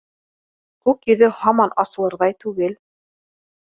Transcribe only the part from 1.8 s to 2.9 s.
асылырҙай түгел